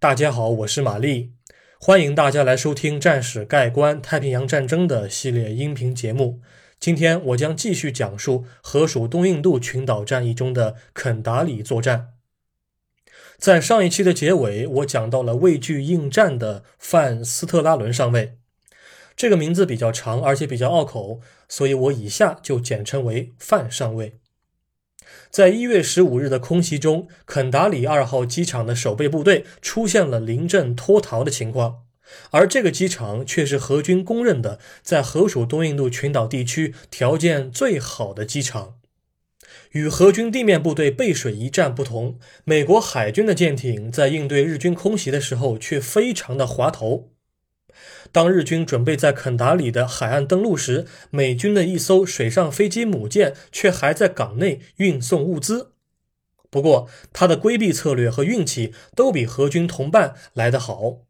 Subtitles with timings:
[0.00, 1.34] 大家好，我是玛丽，
[1.78, 6.40] 欢迎大家来收听《战史概观太平洋战争》的系列音频节目。
[6.78, 12.14] 今天我将继续讲述河属东印度群岛战役中的肯达里作战。
[13.36, 18.38] 在上一期的结尾，我讲到了畏惧应战的范斯特拉伦上尉，
[19.14, 24.19] 这个名字比较长，而且比较拗口，所以我以下就简称为范上尉。
[25.30, 31.82] 在一月十五日的空袭中，肯达里二号机场的守备部队出现了临阵脱逃的情况，
[32.30, 38.74] 而这个机场却是荷军公认的在河属东印度群岛地区条件最好的机场。
[39.70, 47.12] 与荷军地面部队背水一战不同，美国海军的舰艇在应对日军空袭的时候却非常的滑头。
[48.12, 55.72] 当日军准备在肯达里的海岸登陆时，美军的一艘水上飞机母舰却还在港内运送物资。
[56.50, 61.02] 不过，他的规避策略和运气都比和军同伴来得好。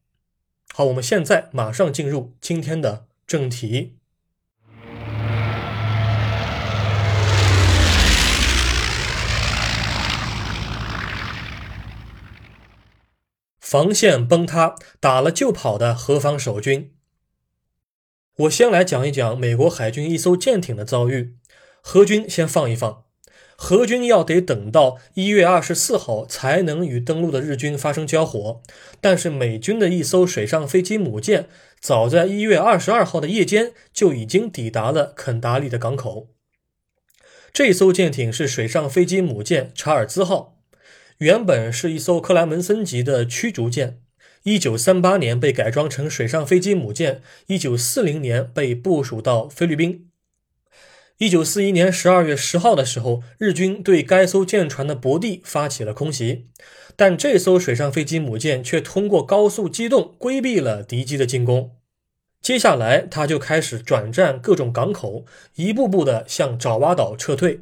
[0.75, 4.00] 好，我们现在马上进入今天的正题。
[13.71, 16.93] 防线崩塌，打了就跑的何方守军。
[18.39, 21.37] 我先来讲一讲美国海军一艘舰艇的遭遇。
[21.81, 23.05] 荷军先放一放，
[23.55, 28.61] 荷军要得等到一月二十四号才能与登陆的日军发生交火。
[29.01, 31.49] 但是美军的一艘水上飞机母舰，
[31.81, 36.31] 早在一月二十二号的夜间就已经抵达了肯达利的港口。
[37.53, 40.57] 这艘舰艇是水上飞机母舰查尔兹号。
[41.21, 44.01] 原本是一艘克莱门森级的驱逐舰，
[44.45, 50.09] 一九三八年被改装成水上飞机母舰，一九四零年被部署到菲律宾。
[51.19, 56.47] 一九四一年十二月十号的时候，日军对该艘舰船的泊地发起了空袭，
[56.97, 61.77] 但这艘水上飞机母舰却通过高速机动规避了敌机的进攻。
[62.41, 67.61] 接下来，他就开始转战各种港口，一步步的向爪哇岛撤退。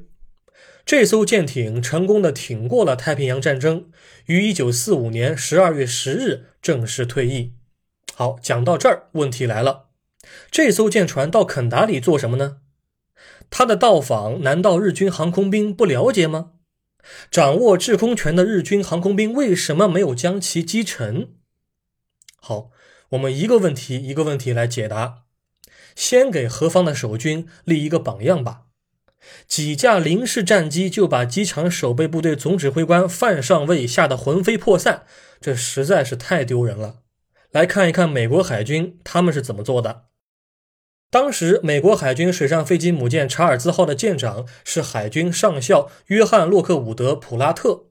[0.88, 3.90] 这艘舰艇成功的挺过了太平洋战争，
[4.24, 7.52] 于一九四五年十二月十日正式退役。
[8.14, 9.88] 好，讲到这儿，问题来了：
[10.50, 12.60] 这艘舰船到肯达里做什么呢？
[13.50, 16.52] 他的到访难道日军航空兵不了解吗？
[17.30, 21.34] 掌握制空权的日军航空兵为什么没有将其击沉？
[22.36, 22.70] 好，
[23.10, 25.24] 我们一个问题一个问题来解答。
[25.94, 28.62] 先给何方的守军立一个榜样吧。
[29.46, 35.04] 几架零式战机就把机场守备部队总指挥官范上尉吓得魂飞魄散，
[35.40, 37.00] 这实在是太丢人了。
[37.50, 40.04] 来看一看美国海军他们是怎么做的。
[41.10, 47.86] 当时，美国海军水上飞机母舰查尔兹号的舰长是海军上校约翰洛克伍德普拉特，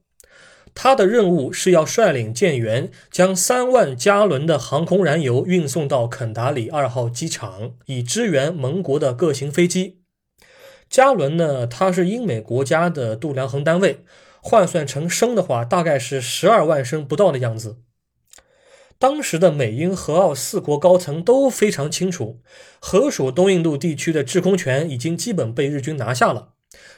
[0.76, 9.97] 他的任务是要率领舰员将三万加仑的航空燃油运送到肯达里二号机场，以支援盟国的各型飞机。
[10.90, 14.03] 加仑呢，它是英美国家的度量衡单位，
[14.42, 17.78] 换算成升的话，大概是十二万升不到的样子。
[19.00, 22.42] 当时的美英荷澳四国高层都非常清楚，
[22.80, 26.53] 河属东印度地区的制空权已经基本被日军拿下了，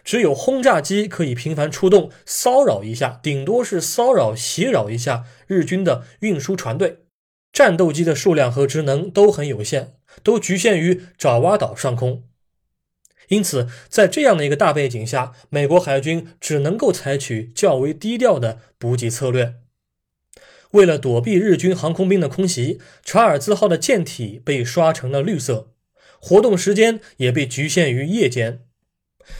[0.06, 7.00] 只有轰炸机可以频繁出动，骚扰一下，顶多是骚扰袭扰一下日军的运输船队。
[7.52, 12.29] 战斗机的数量和职能都很有限，都局限于爪哇岛上空。
[13.30, 19.56] 因此，在这样的一个大背景下，美国海军只能够采取较为低调的补给策略。
[20.72, 25.72] 为了躲避日军航空兵的空袭，查尔兹号的舰体被刷成了绿色，
[26.20, 28.66] 活动时间也被局限于夜间。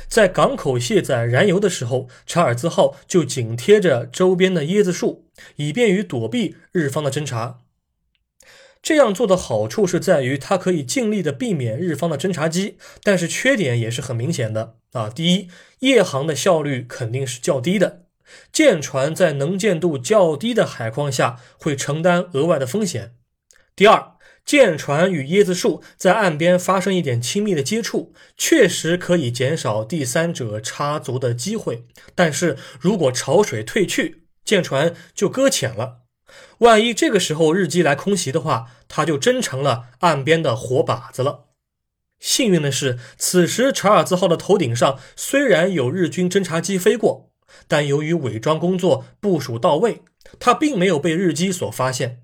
[0.08, 5.26] 在港口卸载燃油的时候，查尔兹号就紧贴着周边的椰子树，
[5.56, 7.62] 以便于躲避日方的侦察。
[8.82, 15.10] 这样做的好处是在于，它可以尽力的避免日方的侦察机，但是缺点也是很明显的啊。
[15.10, 15.50] 第一，
[15.80, 18.06] 夜航的效率肯定是较低的，
[18.52, 23.16] 舰船在能见度较低的海况下会承担额外的风险。
[23.76, 24.14] 第二，
[24.46, 31.86] 舰船与椰子树在岸边发生一点亲密的接触，确实可以减少第三者插足的机会，
[32.16, 35.99] 但是如果潮水退去，舰船就搁浅了。
[36.60, 41.46] 万一这个时候日机来空袭的话，他就真成了岸边的活靶子了。
[42.20, 47.32] 幸运的是，此时查尔兹号的头顶上虽然有日军侦察机飞过，
[47.68, 50.02] 但由于伪装工作部署到位，
[50.38, 52.24] 它并没有被日机所发现。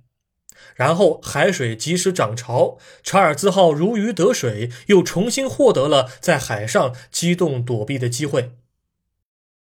[0.76, 8.52] 然后海水及时涨潮，查尔兹号如鱼得水，又重新获得了在海上机动躲避的机会。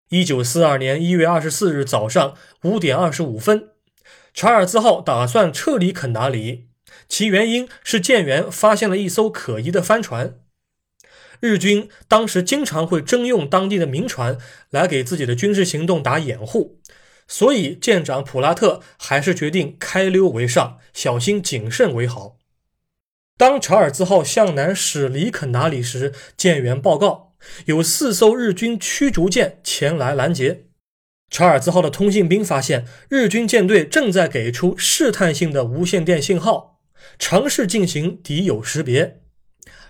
[0.08, 3.73] 一九四二年一月二十四日早上五点二十五分。
[4.34, 6.66] 查尔兹号打算撤离肯达里，
[7.08, 10.40] 其原因是舰员发现了一艘可疑的帆船。
[11.38, 14.36] 日军当时经常会征用当地的民船
[14.70, 16.80] 来给自己的军事行动打掩护，
[17.28, 22.36] 所以舰长普拉特还是决定开溜为上，小心谨慎为好。
[23.36, 27.34] 当查尔兹号向南驶离肯达里时，舰员报告
[27.66, 30.64] 有四艘日军驱逐舰前来拦截。
[31.34, 36.78] 查尔兹号的通信兵发现日军舰队正在给出试探性的无线电信号，
[37.18, 39.18] 尝试进行敌友识别。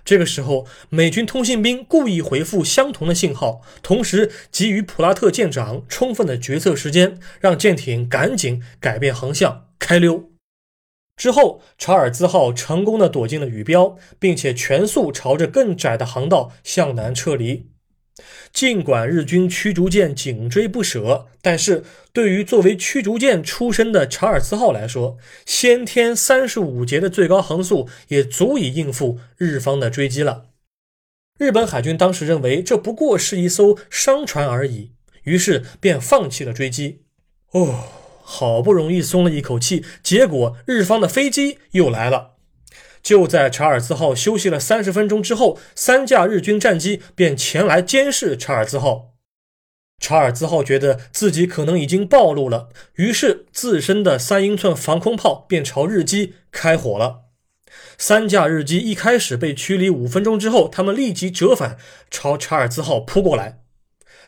[0.03, 10.31] 这个时候，美军通信兵故意回复相同的信号，同时给予普拉特舰长充分的决策时间，让舰艇赶紧改变航向开溜。
[11.15, 17.74] 之后，查尔兹号成功的躲进了雨标，并且全速朝着更窄的航道向南撤离。
[18.53, 21.83] 尽管日军驱逐舰紧追不舍，但是
[22.13, 30.45] 对于作为驱逐舰出身的查尔斯号来说，先天三十五节的最高航速也足以应付日方的追击了。
[31.37, 34.91] 日本海军当时认为这不过是一艘商船而已，
[35.23, 37.01] 于是便放弃了追击。
[37.51, 37.83] 哦，
[38.23, 42.34] 好不容易松了一口气，结果日方的飞机又来了。
[43.05, 49.13] 就在查尔斯号休息了三十分钟之后，三架日军战机便前来监视查尔斯号。
[49.99, 57.25] 查尔斯号觉得自己可能已经暴露了，于是自身的三英寸防空炮便朝日机开火了。
[57.95, 61.77] 三架日机一开始被驱离五分钟之后，他们立即折返，
[62.09, 63.59] 朝查尔斯号扑过来。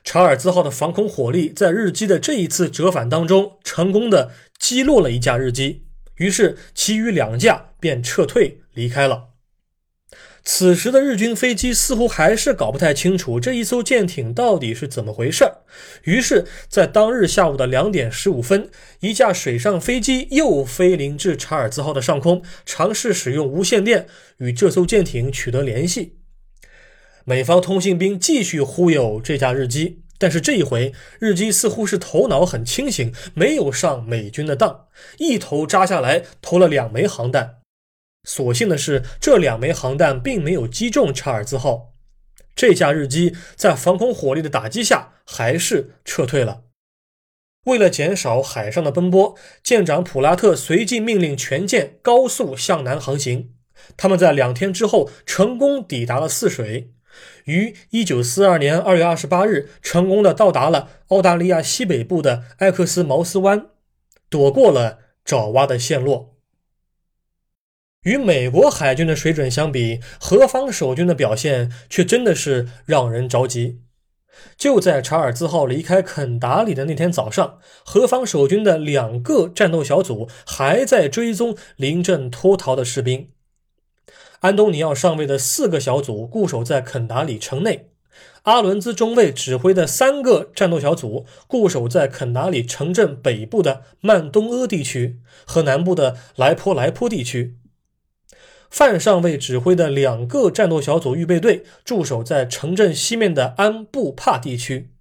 [0.04, 5.87] 查尔斯号的防空火力在日机的这一次折返当中，成功的击落了一架日机。
[6.18, 9.30] 于是，其余两架便撤退离开了。
[10.44, 15.44] 此时的日军飞机似乎还是搞不太清楚这一艘舰艇到底是怎么回事。
[16.04, 18.70] 于是，在当日下午的两点十五分，
[19.02, 26.16] 一架水上飞机又飞临至查尔兹号的上空，尝试使用无线电与这艘舰艇取得联系。
[27.26, 30.04] 美方通信兵继续忽悠这架日机。
[30.18, 34.88] 但是这一回，日机似乎是头脑很清醒，没有上美军的当，
[35.18, 37.58] 一头扎下来投了两枚航弹。
[38.24, 41.94] 所幸的是，这两枚航弹并没有击中查尔兹号。
[42.56, 46.64] 这架日机在防空火力的打击下，还是撤退了。
[47.66, 53.54] 为了减少海上的奔波，舰长普拉特随即命令全舰高速向南航行。
[53.96, 56.94] 他们在两天之后成功抵达了泗水。
[57.46, 63.68] 于一九四二年二月二十八日，成功的到达了澳大利亚西北部的埃克斯茅斯湾，
[64.30, 66.36] 躲过了爪哇的陷落。
[68.04, 73.82] 与美国海军的水准相比，何方守军的表现却真的是让人着急。
[74.56, 83.30] 就在查尔兹号离开肯达里的那天早上，何方守军的两个战斗小组还在追踪临阵脱逃的士兵。
[84.42, 87.90] 安东尼奥上尉的四个小组固守在肯达里城内，
[88.44, 97.58] 阿伦兹中尉指挥的三个战斗小组固守在肯达里城镇北部的曼东阿地区和南部的莱坡莱坡地区。
[98.70, 104.92] 范上尉指挥的两个战斗小组预备队驻守在城镇西面的安布帕地区。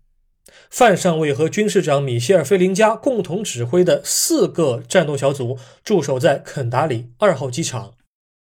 [0.70, 7.95] 范上尉和军事长米歇尔·菲林加共同指挥的四个战斗小组驻守在肯达里二号机场。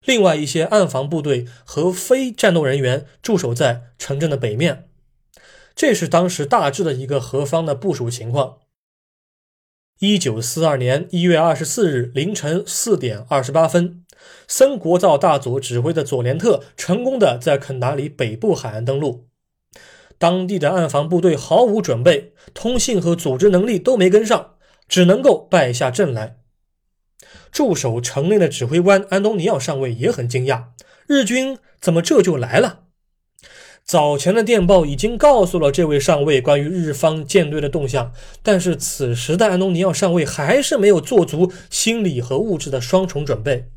[0.04, 4.88] 另外一些暗防部队和非战斗人员驻守在城镇的北面，
[5.74, 8.58] 这是当时大致的一个何方的部署情况。
[9.98, 14.02] 一九四二年一月二十四日凌晨四点二十八分，
[14.48, 19.28] 森国造大佐指挥的佐连特成功的在肯达里北部海岸登陆。
[20.16, 24.54] 当地的暗防部队毫无准备，通信和组织能力都没跟上，
[24.88, 26.39] 只能够败下阵来。
[27.50, 30.64] 驻守城内的指挥官安东尼奥上尉也很惊讶，
[31.06, 32.80] 日军怎么这就来了？
[33.84, 43.70] 早前的电报已经告诉了这位上尉关于日方舰队的动向，但是此时的安东尼奥上尉还是没有做足心理和物质的双重准备。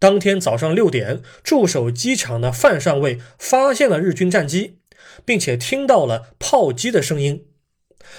[0.00, 4.78] 当天早上六点，驻守机场的范上尉发现了日军战机，
[5.24, 7.44] 并且听到了炮击的声音。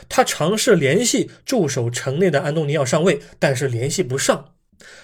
[0.07, 4.53] 他尝试联系驻守城内的安东尼奥上尉，但是联系不上。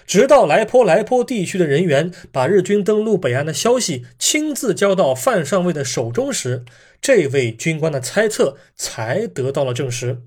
[0.06, 6.64] 直到莱坡莱坡地区的人员把日军登陆北岸的消息亲自交到范上尉的手中时，
[7.00, 10.22] 这位军官的猜测才得到了证实。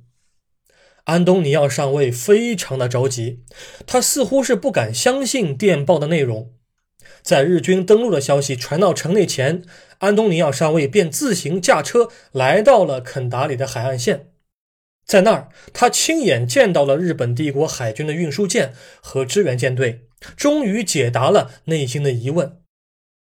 [1.05, 3.39] 安东尼奥上尉非常的着急，
[3.87, 6.51] 他似乎是不敢相信电报的内容。
[7.23, 9.63] 在日军登陆的消息传到城内前，
[9.97, 14.27] 安东尼奥上尉便自行驾车来到了肯达里的海岸线。
[15.09, 20.05] 在那儿，他亲眼见到了日本帝国海军的运输舰和支援舰队，
[20.37, 22.61] 终于解答了内心的疑问。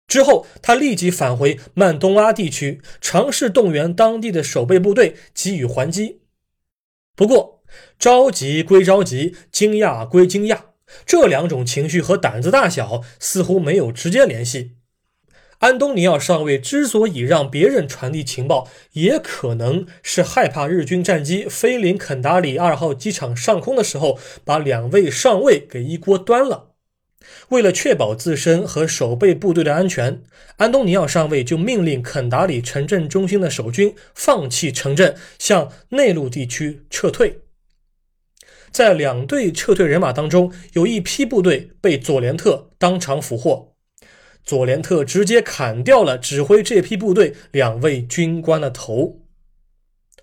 [0.08, 6.22] 之后，他立即返回曼东拉地区，尝试动员当地的守备部队给予还击。
[7.16, 7.64] 不过，
[7.98, 10.66] 着急归着急，惊讶归惊讶，
[11.08, 14.76] 这两种情绪和胆子大小似乎没有直接联系。
[15.62, 26.70] 安东尼奥上尉之所以让别人传递情报，也可能是害怕日军战机飞临肯达里二号机场上空的时候，把两位上尉给一锅端了。
[27.50, 30.24] 为了确保自身和守备部队的安全，
[30.58, 37.41] 安东尼奥上尉就命令肯达里城镇中心的守军放弃城镇，向内陆地区撤退。
[38.72, 43.71] 在两队撤退人马当中，有一批部队被佐连特当场俘获。
[44.43, 49.21] 佐连特直接砍掉了指挥这批部队两位军官的头。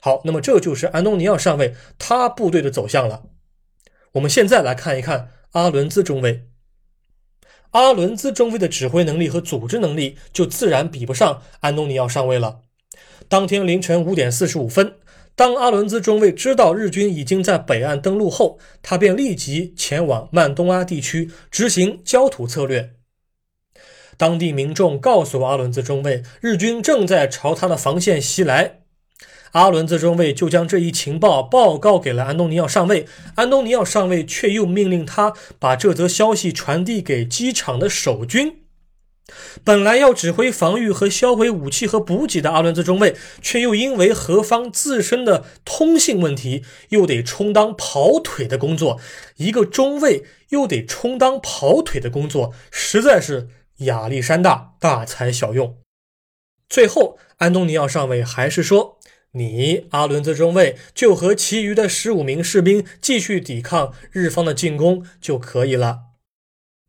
[0.00, 3.24] 好，那么这就是安东尼奥上尉他部队的走向了。
[4.12, 6.44] 我们现在来看一看阿伦兹中尉。
[7.72, 12.60] 阿伦兹中尉的指挥能力和组织能力就自然比不上安东尼奥上尉了。
[13.28, 14.94] 当天凌晨五点四十五分，
[15.34, 22.94] 当阿伦兹中尉知道日军已经在北岸登陆后，他便立即前往曼东阿地区执行焦土策略。
[24.18, 28.80] 当地民众告诉阿伦兹中尉，日军正在朝他的防线袭来。
[29.52, 33.06] 阿伦兹中尉就将这一情报报告给了安东尼奥上尉，
[33.36, 38.56] 安东尼奥上尉却又命令他把这则消息传递给机场的守军。
[39.62, 48.98] 本来要指挥防御和销毁武器和补给的阿伦兹中尉，却又因为何方自身的通信问题，又得充当跑腿的工作。
[49.36, 53.48] 一个中尉又得充当跑腿的工作，实在是。
[53.78, 55.78] 亚历山大大材小用，
[56.68, 58.98] 最后安东尼奥上尉还是说
[59.32, 66.00] ：“你阿伦兹中尉就和其余的十五名士兵继续抵抗日方的进攻就可以了。”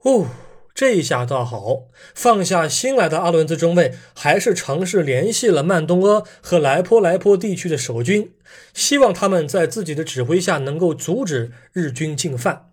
[0.03, 0.27] 哦，
[0.73, 8.33] 这下倒好，放下心来的阿伦兹中尉还是尝试联系了曼东阿和莱坡莱坡地区的守军，
[8.73, 12.68] 希望他们在自己的指挥下能够阻止日军进犯。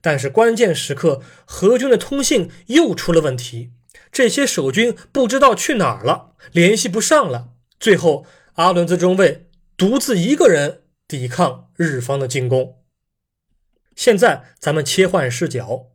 [0.00, 3.70] 但是关键时刻，何军的通信又出了问题，
[4.10, 7.50] 这些守军不知道去哪儿了，联系不上了。
[7.78, 9.46] 最后，阿伦兹中尉
[9.76, 12.78] 独自一个人抵抗日方的进攻。
[13.94, 15.88] 现在，咱们切换视角，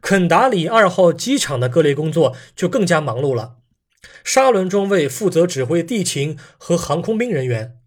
[0.00, 3.56] 肯达里二号机场的各类工作就更加忙碌了。
[4.24, 7.79] 沙伦中尉负责指挥地勤和航空兵人员。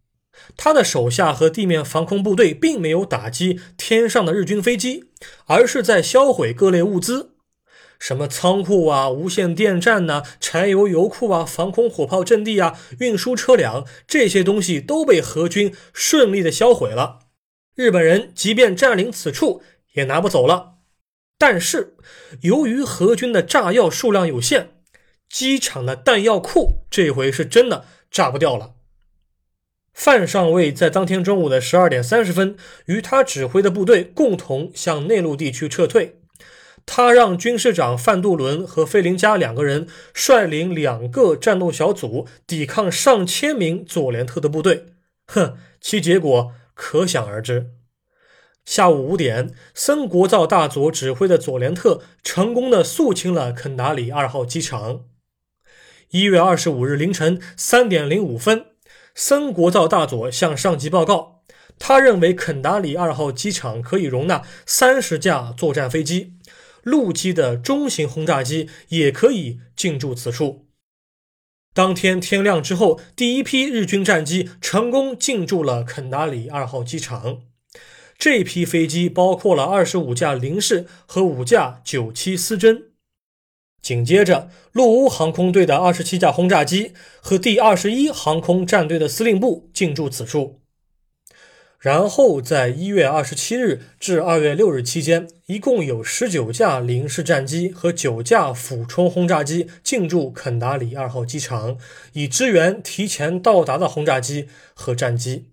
[0.58, 5.06] 他的手下和地面防空部队并没有打击天上的日军飞机，
[5.46, 7.36] 而是在销毁各类物资，
[8.00, 17.20] 什么仓库啊、无线电站呐、柴油油库啊、防空火炮阵地啊、运输车辆，这些东西都被何军顺利的销毁了。
[17.76, 19.62] 日本人即便占领此处，
[19.94, 20.74] 也拿不走了。
[21.38, 21.96] 但是，
[22.42, 24.70] 由于何军的炸药数量有限，
[25.30, 28.76] 机场的弹药库这回是真的炸不掉了。
[29.94, 32.58] 范上尉在当天中午的十二点三十分，
[32.88, 36.20] 与他指挥的部队共同向内陆地区撤退。
[36.86, 44.88] 他让军师长范杜伦和费林加两个人率领两个战斗小组抵抗上千名佐连特的部队。
[45.28, 47.68] 哼，其结果可想而知。
[48.66, 55.06] 下午五点，森国造大佐指挥的佐连特成功的肃清了肯达里二号机场。
[56.10, 58.73] 一月二十五日凌晨三点零五分。
[59.16, 61.44] 森国造大佐向上级报告，
[61.78, 66.34] 他认为肯达里二号机场可以容纳三十架作战飞机，
[66.84, 70.68] 陆基的中型轰炸机也可以进驻此处。
[71.74, 77.42] 当天天亮之后，第一批日军战机成功进驻了肯达里二号机场。
[78.18, 82.93] 这批飞机包括了二十五架零式和五架九七思针。
[83.84, 90.62] 紧接着，陆乌航空队的二十七架轰炸机和第二十一航空战队的司令部进驻此处。
[91.80, 101.78] 然后，在一月二十七日至二月六日期间，一共有十九架零式战机和九架俯冲轰炸机进驻肯达里二号机场，
[102.14, 105.50] 以支援提前到达的轰炸机和战机。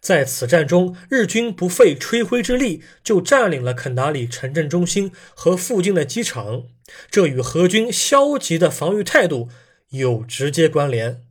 [0.00, 6.64] 在此战中，日军不费吹灰之力就占领了肯达里城镇中心和附近的机场，
[7.10, 9.48] 这与何军消极的防御态度
[9.90, 11.22] 有直接关联。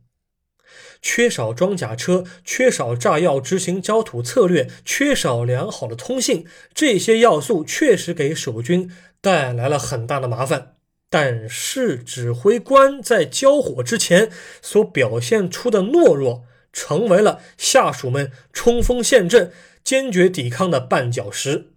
[1.00, 8.90] 缺少装甲车、缺少炸药执行焦土策略、缺少良好的通信，这些要素确实给守军
[9.20, 10.76] 带来了很大的麻烦。
[11.10, 16.44] 但是，指挥官在交火之前所表现出的懦弱。
[16.74, 19.52] 成为了下属们冲锋陷阵、
[19.84, 21.71] 坚决抵抗的绊脚石。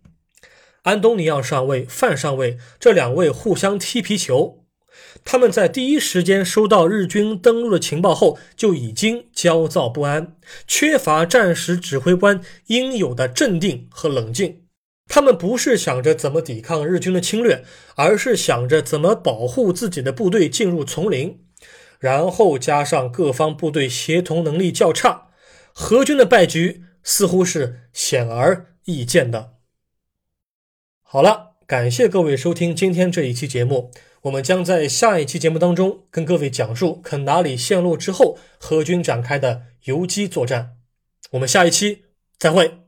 [0.85, 4.63] 安东尼奥上尉、范上尉这两位互相踢皮球。
[5.23, 10.35] 他们在第一时间收到日军登陆的情报后，就已经焦躁不安，
[10.67, 14.61] 缺乏战时指挥官应有的镇定和冷静。
[15.07, 17.63] 他们不是想着怎么抵抗日军的侵略，
[17.95, 21.39] 而是想着怎么保护自己的部队进入丛林。
[21.99, 25.29] 然后加上各方部队协同能力较差，
[25.73, 29.54] 何军的败局似乎是显而易见的。
[31.07, 33.91] 好了，感谢各位收听今天这一期节目。
[34.23, 40.77] 我们将在下一期节目当中跟各位讲述肯达里陷落之后，荷军展开的游击作战。
[41.33, 42.05] 我们下一期
[42.39, 42.84] 再会。